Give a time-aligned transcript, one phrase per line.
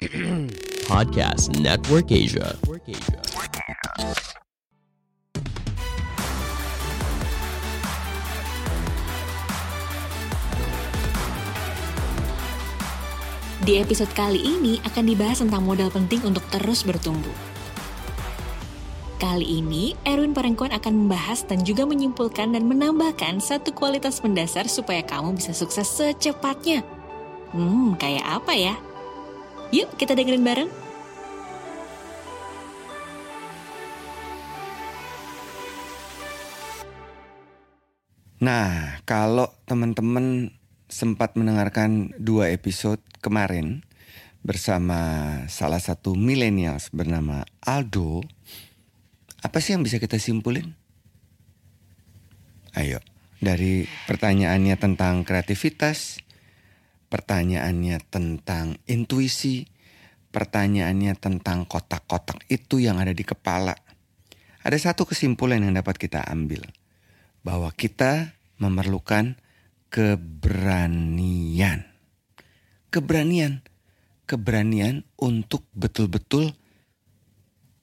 [0.88, 2.56] Podcast Network Asia.
[13.60, 17.36] Di episode kali ini akan dibahas tentang modal penting untuk terus bertumbuh.
[19.20, 25.04] Kali ini, Erwin Parengkuan akan membahas dan juga menyimpulkan dan menambahkan satu kualitas mendasar supaya
[25.04, 26.80] kamu bisa sukses secepatnya.
[27.52, 28.80] Hmm, kayak apa ya?
[29.70, 30.70] Yuk kita dengerin bareng.
[38.40, 40.50] Nah, kalau teman-teman
[40.90, 43.86] sempat mendengarkan dua episode kemarin
[44.42, 44.98] bersama
[45.46, 48.26] salah satu milenials bernama Aldo,
[49.44, 50.74] apa sih yang bisa kita simpulin?
[52.74, 52.98] Ayo,
[53.38, 56.18] dari pertanyaannya tentang kreativitas,
[57.10, 59.66] pertanyaannya tentang intuisi,
[60.30, 63.74] pertanyaannya tentang kotak-kotak itu yang ada di kepala.
[64.62, 66.62] Ada satu kesimpulan yang dapat kita ambil
[67.42, 69.36] bahwa kita memerlukan
[69.90, 71.84] keberanian.
[72.94, 73.66] Keberanian.
[74.30, 76.54] Keberanian untuk betul-betul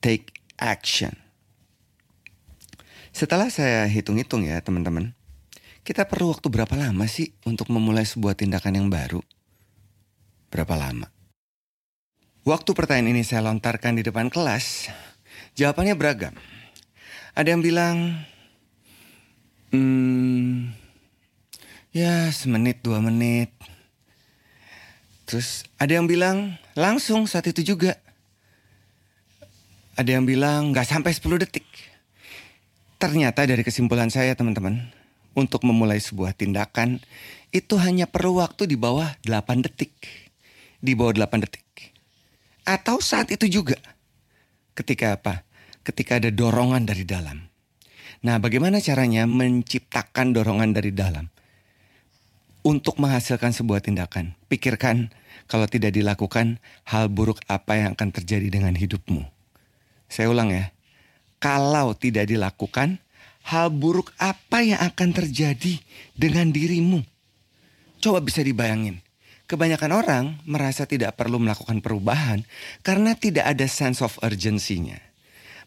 [0.00, 1.12] take action.
[3.12, 5.12] Setelah saya hitung-hitung ya teman-teman,
[5.90, 9.18] kita perlu waktu berapa lama sih untuk memulai sebuah tindakan yang baru?
[10.46, 11.10] Berapa lama?
[12.46, 14.86] Waktu pertanyaan ini saya lontarkan di depan kelas,
[15.58, 16.30] jawabannya beragam.
[17.34, 18.22] Ada yang bilang,
[19.74, 20.70] hmm,
[21.90, 23.50] ya semenit dua menit.
[25.26, 27.98] Terus ada yang bilang langsung saat itu juga.
[29.98, 31.66] Ada yang bilang nggak sampai 10 detik.
[33.02, 34.99] Ternyata dari kesimpulan saya teman-teman,
[35.34, 36.98] untuk memulai sebuah tindakan
[37.50, 39.92] itu hanya perlu waktu di bawah 8 detik.
[40.78, 41.66] Di bawah 8 detik.
[42.62, 43.78] Atau saat itu juga.
[44.74, 45.42] Ketika apa?
[45.82, 47.50] Ketika ada dorongan dari dalam.
[48.20, 51.26] Nah, bagaimana caranya menciptakan dorongan dari dalam?
[52.60, 55.08] Untuk menghasilkan sebuah tindakan, pikirkan
[55.48, 59.24] kalau tidak dilakukan, hal buruk apa yang akan terjadi dengan hidupmu.
[60.12, 60.68] Saya ulang ya,
[61.40, 63.00] kalau tidak dilakukan,
[63.46, 65.80] hal buruk apa yang akan terjadi
[66.12, 67.00] dengan dirimu?
[68.00, 69.00] Coba bisa dibayangin.
[69.48, 72.46] Kebanyakan orang merasa tidak perlu melakukan perubahan
[72.86, 75.10] karena tidak ada sense of urgency-nya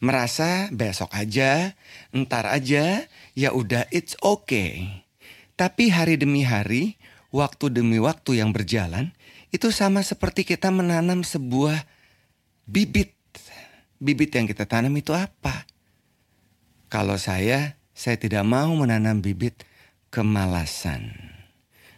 [0.04, 1.72] merasa besok aja,
[2.12, 3.08] entar aja,
[3.40, 4.84] ya udah it's okay.
[5.56, 7.00] Tapi hari demi hari,
[7.32, 9.16] waktu demi waktu yang berjalan,
[9.56, 11.88] itu sama seperti kita menanam sebuah
[12.68, 13.16] bibit.
[14.04, 15.64] Bibit yang kita tanam itu apa?
[16.94, 19.66] Kalau saya, saya tidak mau menanam bibit
[20.14, 21.10] kemalasan.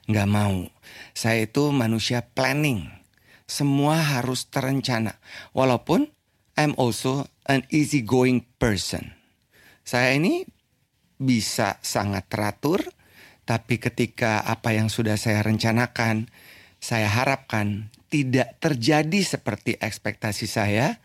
[0.08, 0.72] Nggak mau.
[1.12, 2.88] Saya itu manusia planning.
[3.44, 5.20] Semua harus terencana.
[5.52, 6.08] Walaupun
[6.56, 9.12] I'm also an easygoing person.
[9.84, 10.48] Saya ini
[11.20, 12.80] bisa sangat teratur,
[13.44, 16.32] tapi ketika apa yang sudah saya rencanakan,
[16.80, 21.04] saya harapkan tidak terjadi seperti ekspektasi saya,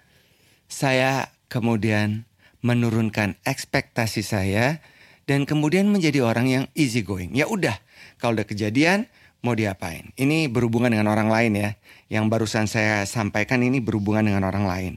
[0.71, 2.30] saya kemudian
[2.61, 4.85] menurunkan ekspektasi saya
[5.25, 7.33] dan kemudian menjadi orang yang easygoing.
[7.33, 7.79] Ya udah,
[8.21, 9.09] kalau udah kejadian
[9.41, 10.13] mau diapain?
[10.17, 11.71] Ini berhubungan dengan orang lain ya.
[12.11, 14.93] Yang barusan saya sampaikan ini berhubungan dengan orang lain.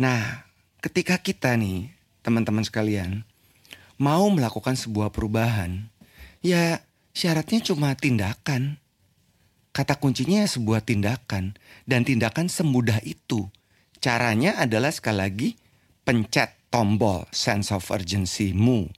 [0.00, 0.48] Nah,
[0.80, 1.92] ketika kita nih,
[2.24, 3.22] teman-teman sekalian,
[4.00, 5.88] mau melakukan sebuah perubahan,
[6.40, 6.80] ya
[7.12, 8.80] syaratnya cuma tindakan.
[9.76, 11.52] Kata kuncinya sebuah tindakan
[11.84, 13.52] dan tindakan semudah itu.
[14.00, 15.48] Caranya adalah sekali lagi
[16.00, 18.92] pencet tombol sense of urgency-mu.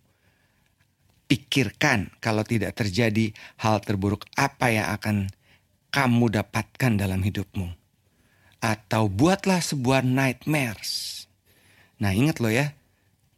[1.31, 3.31] Pikirkan kalau tidak terjadi
[3.63, 5.31] hal terburuk apa yang akan
[5.95, 7.71] kamu dapatkan dalam hidupmu.
[8.59, 11.19] Atau buatlah sebuah nightmares
[11.99, 12.79] Nah ingat loh ya,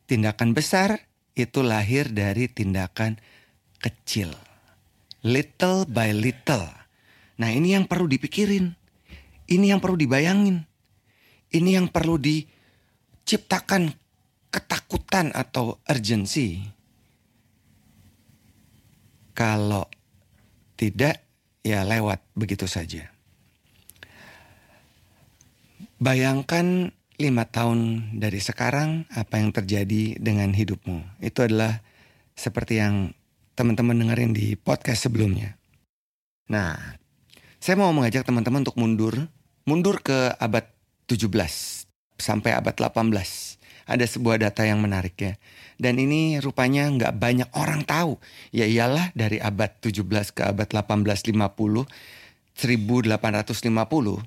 [0.05, 3.17] tindakan besar itu lahir dari tindakan
[3.81, 4.37] kecil.
[5.25, 6.69] Little by little.
[7.41, 8.77] Nah ini yang perlu dipikirin.
[9.49, 10.65] Ini yang perlu dibayangin.
[11.51, 14.00] Ini yang perlu diciptakan
[14.51, 16.63] ketakutan atau urgency.
[19.35, 19.89] Kalau
[20.77, 21.23] tidak,
[21.65, 23.09] ya lewat begitu saja.
[26.01, 31.21] Bayangkan lima tahun dari sekarang apa yang terjadi dengan hidupmu.
[31.21, 31.85] Itu adalah
[32.33, 33.13] seperti yang
[33.53, 35.61] teman-teman dengerin di podcast sebelumnya.
[36.49, 36.97] Nah,
[37.61, 39.29] saya mau mengajak teman-teman untuk mundur,
[39.69, 40.65] mundur ke abad
[41.05, 41.29] 17
[42.17, 43.60] sampai abad 18.
[43.91, 45.35] Ada sebuah data yang menarik ya.
[45.75, 48.23] Dan ini rupanya nggak banyak orang tahu.
[48.55, 51.91] Ya iyalah dari abad 17 ke abad 1850,
[52.55, 54.23] 1850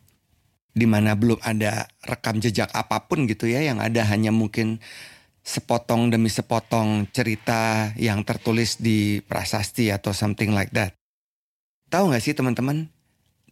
[0.74, 4.82] di mana belum ada rekam jejak apa pun gitu ya, yang ada hanya mungkin
[5.46, 10.98] sepotong demi sepotong cerita yang tertulis di prasasti atau something like that.
[11.94, 12.90] Tahu nggak sih teman-teman,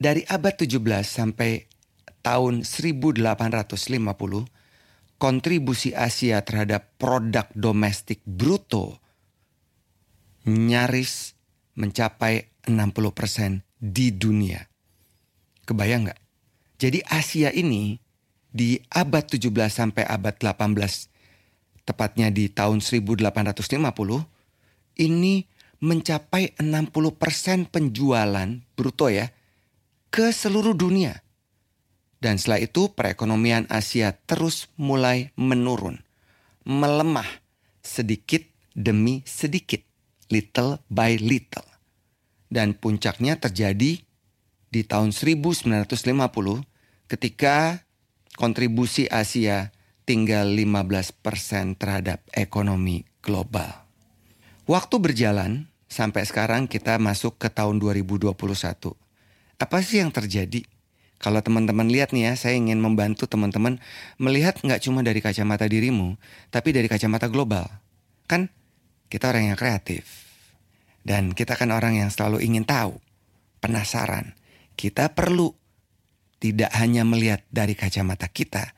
[0.02, 1.70] dari abad 17 sampai
[2.26, 3.22] tahun 1850,
[5.22, 8.98] kontribusi Asia terhadap produk domestik bruto
[10.50, 11.38] nyaris
[11.78, 14.66] mencapai 60% di dunia.
[15.70, 16.20] Kebayang nggak?
[16.82, 18.02] Jadi Asia ini
[18.50, 23.62] di abad 17 sampai abad 18, tepatnya di tahun 1850,
[25.06, 25.46] ini
[25.82, 29.30] mencapai 60% penjualan bruto ya
[30.10, 31.22] ke seluruh dunia.
[32.22, 36.06] Dan setelah itu perekonomian Asia terus mulai menurun,
[36.70, 37.26] melemah
[37.82, 38.46] sedikit
[38.78, 39.82] demi sedikit,
[40.30, 41.66] little by little.
[42.46, 44.06] Dan puncaknya terjadi
[44.70, 45.98] di tahun 1950
[47.10, 47.82] ketika
[48.38, 49.74] kontribusi Asia
[50.06, 53.88] tinggal 15% terhadap ekonomi global.
[54.70, 58.32] Waktu berjalan sampai sekarang kita masuk ke tahun 2021.
[59.60, 60.64] Apa sih yang terjadi?
[61.22, 63.78] Kalau teman-teman lihat nih ya, saya ingin membantu teman-teman
[64.18, 66.18] melihat nggak cuma dari kacamata dirimu,
[66.50, 67.70] tapi dari kacamata global.
[68.26, 68.50] Kan
[69.06, 70.26] kita orang yang kreatif.
[71.06, 72.98] Dan kita kan orang yang selalu ingin tahu,
[73.62, 74.34] penasaran.
[74.74, 75.54] Kita perlu
[76.42, 78.74] tidak hanya melihat dari kacamata kita,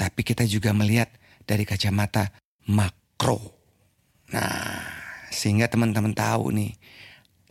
[0.00, 1.12] tapi kita juga melihat
[1.44, 2.32] dari kacamata
[2.64, 3.52] makro.
[4.32, 4.80] Nah,
[5.28, 6.72] sehingga teman-teman tahu nih,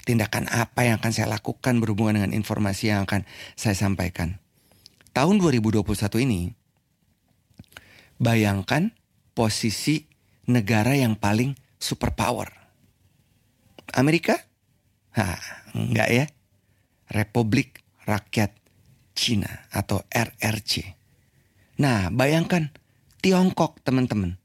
[0.03, 3.23] tindakan apa yang akan saya lakukan berhubungan dengan informasi yang akan
[3.55, 4.37] saya sampaikan.
[5.15, 5.83] Tahun 2021
[6.27, 6.51] ini,
[8.19, 8.91] bayangkan
[9.31, 10.05] posisi
[10.47, 12.51] negara yang paling superpower.
[13.95, 14.35] Amerika?
[15.15, 15.39] Hah,
[15.77, 16.25] enggak ya.
[17.13, 18.51] Republik Rakyat
[19.13, 20.97] Cina atau RRC.
[21.79, 22.73] Nah, bayangkan
[23.23, 24.35] Tiongkok teman-teman.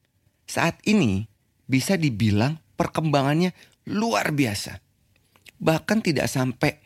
[0.47, 1.27] Saat ini
[1.67, 3.57] bisa dibilang perkembangannya
[3.89, 4.88] luar biasa
[5.59, 6.79] bahkan tidak sampai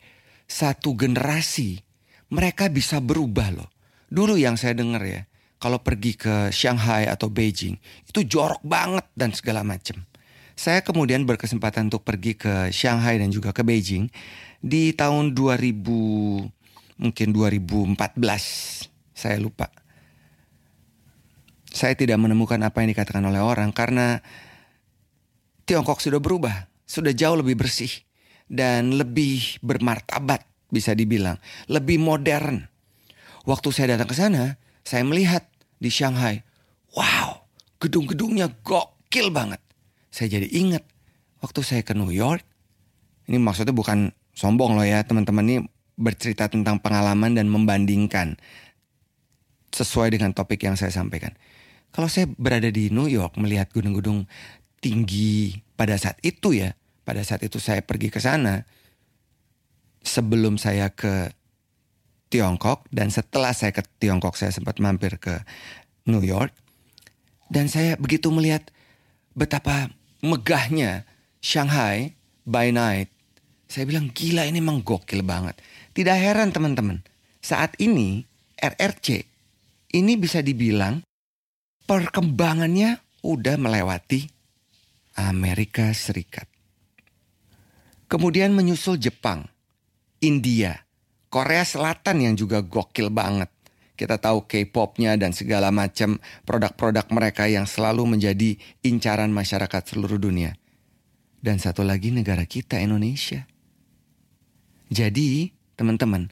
[0.49, 1.79] satu generasi
[2.33, 3.69] mereka bisa berubah loh.
[4.09, 5.25] Dulu yang saya dengar ya,
[5.57, 10.03] kalau pergi ke Shanghai atau Beijing itu jorok banget dan segala macam.
[10.53, 14.05] Saya kemudian berkesempatan untuk pergi ke Shanghai dan juga ke Beijing
[14.61, 17.97] di tahun 2000 mungkin 2014
[19.17, 19.71] saya lupa.
[21.73, 24.21] Saya tidak menemukan apa yang dikatakan oleh orang karena
[25.65, 27.89] Tiongkok sudah berubah, sudah jauh lebih bersih
[28.53, 32.69] dan lebih bermartabat bisa dibilang, lebih modern.
[33.49, 35.49] Waktu saya datang ke sana, saya melihat
[35.81, 36.45] di Shanghai,
[36.93, 37.49] wow,
[37.81, 39.59] gedung-gedungnya gokil banget.
[40.13, 40.85] Saya jadi ingat
[41.41, 42.45] waktu saya ke New York,
[43.25, 45.57] ini maksudnya bukan sombong loh ya teman-teman ini
[45.97, 48.37] bercerita tentang pengalaman dan membandingkan
[49.73, 51.33] sesuai dengan topik yang saya sampaikan.
[51.93, 54.25] Kalau saya berada di New York melihat gedung-gedung
[54.81, 56.73] tinggi pada saat itu ya,
[57.03, 58.63] pada saat itu saya pergi ke sana,
[60.03, 61.31] sebelum saya ke
[62.27, 65.45] Tiongkok dan setelah saya ke Tiongkok saya sempat mampir ke
[66.09, 66.51] New York
[67.53, 68.73] dan saya begitu melihat
[69.37, 69.93] betapa
[70.25, 71.05] megahnya
[71.43, 72.17] Shanghai
[72.47, 73.13] by night.
[73.69, 75.57] Saya bilang gila ini emang gokil banget.
[75.93, 77.05] Tidak heran teman-teman.
[77.43, 78.25] Saat ini
[78.57, 79.25] RRC
[79.93, 81.05] ini bisa dibilang
[81.85, 84.25] perkembangannya udah melewati
[85.19, 86.52] Amerika Serikat.
[88.13, 89.49] Kemudian menyusul Jepang,
[90.21, 90.85] India,
[91.33, 93.49] Korea Selatan yang juga gokil banget.
[93.97, 98.53] Kita tahu K-popnya dan segala macam produk-produk mereka yang selalu menjadi
[98.85, 100.53] incaran masyarakat seluruh dunia.
[101.41, 103.49] Dan satu lagi negara kita Indonesia.
[104.93, 106.29] Jadi teman-teman,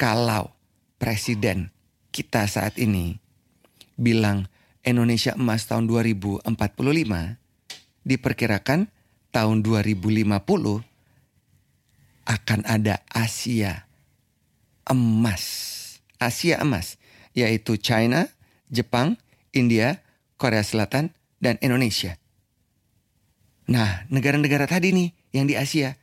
[0.00, 0.56] kalau
[0.96, 1.68] presiden
[2.08, 3.20] kita saat ini
[4.00, 4.48] bilang
[4.80, 6.48] Indonesia emas tahun 2045,
[8.08, 8.88] diperkirakan
[9.28, 10.87] tahun 2050
[12.28, 13.88] akan ada Asia
[14.84, 15.44] emas.
[16.20, 17.00] Asia emas,
[17.32, 18.28] yaitu China,
[18.68, 19.16] Jepang,
[19.56, 20.04] India,
[20.36, 22.18] Korea Selatan, dan Indonesia.
[23.68, 25.94] Nah, negara-negara tadi nih yang di Asia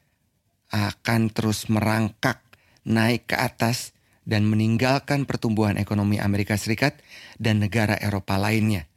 [0.72, 2.42] akan terus merangkak
[2.88, 3.92] naik ke atas
[4.26, 6.98] dan meninggalkan pertumbuhan ekonomi Amerika Serikat
[7.38, 8.90] dan negara Eropa lainnya.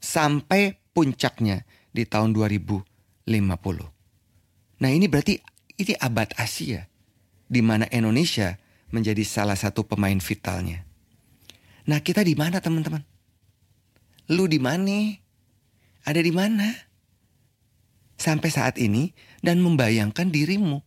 [0.00, 3.28] Sampai puncaknya di tahun 2050.
[4.80, 5.36] Nah ini berarti
[5.80, 6.86] ini abad Asia,
[7.48, 8.60] di mana Indonesia
[8.92, 10.84] menjadi salah satu pemain vitalnya.
[11.88, 13.02] Nah kita di mana teman-teman?
[14.30, 15.16] Lu di mana?
[16.04, 16.68] Ada di mana?
[18.20, 20.78] Sampai saat ini dan membayangkan dirimu.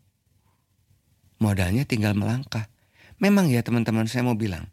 [1.41, 2.69] Modalnya tinggal melangkah.
[3.17, 4.69] Memang ya teman-teman saya mau bilang.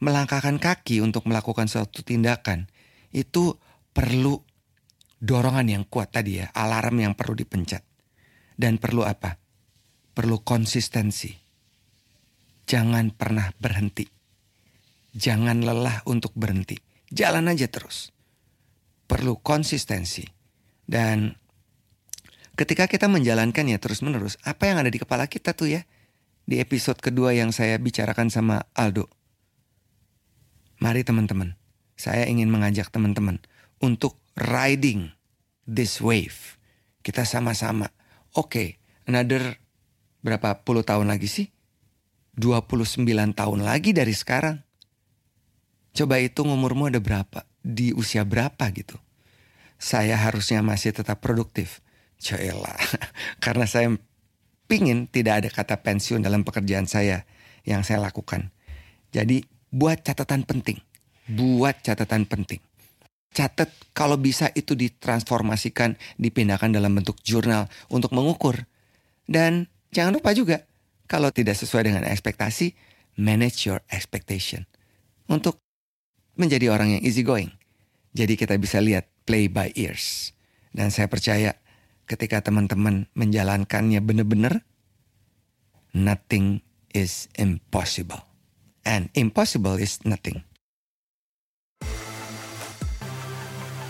[0.00, 2.72] melangkahkan kaki untuk melakukan suatu tindakan
[3.12, 3.60] itu
[3.92, 4.40] perlu
[5.20, 7.84] dorongan yang kuat tadi ya, alarm yang perlu dipencet.
[8.56, 9.39] Dan perlu apa?
[10.20, 11.32] Perlu konsistensi.
[12.68, 14.04] Jangan pernah berhenti.
[15.16, 16.76] Jangan lelah untuk berhenti.
[17.08, 18.12] Jalan aja terus.
[19.08, 20.28] Perlu konsistensi.
[20.84, 21.32] Dan
[22.52, 25.88] ketika kita menjalankan ya terus-menerus, apa yang ada di kepala kita tuh ya?
[26.44, 29.08] Di episode kedua yang saya bicarakan sama Aldo.
[30.84, 31.56] Mari teman-teman,
[31.96, 33.40] saya ingin mengajak teman-teman
[33.80, 35.16] untuk riding
[35.64, 36.60] this wave.
[37.00, 37.88] Kita sama-sama.
[38.36, 38.68] Oke, okay,
[39.08, 39.56] another
[40.20, 41.46] berapa puluh tahun lagi sih?
[42.38, 43.04] 29
[43.36, 44.62] tahun lagi dari sekarang.
[45.92, 47.44] Coba hitung umurmu ada berapa?
[47.60, 48.96] Di usia berapa gitu?
[49.76, 51.84] Saya harusnya masih tetap produktif.
[52.20, 52.76] Coela,
[53.44, 53.88] karena saya
[54.68, 57.24] pingin tidak ada kata pensiun dalam pekerjaan saya
[57.64, 58.52] yang saya lakukan.
[59.08, 59.40] Jadi
[59.72, 60.76] buat catatan penting.
[61.32, 62.60] Buat catatan penting.
[63.32, 68.68] Catat kalau bisa itu ditransformasikan, dipindahkan dalam bentuk jurnal untuk mengukur.
[69.24, 70.66] Dan jangan lupa juga,
[71.10, 72.74] kalau tidak sesuai dengan ekspektasi,
[73.18, 74.66] manage your expectation.
[75.30, 75.62] Untuk
[76.34, 77.52] menjadi orang yang easy going.
[78.16, 80.34] Jadi kita bisa lihat play by ears.
[80.74, 81.58] Dan saya percaya
[82.10, 84.66] ketika teman-teman menjalankannya benar-benar,
[85.94, 88.26] nothing is impossible.
[88.82, 90.42] And impossible is nothing.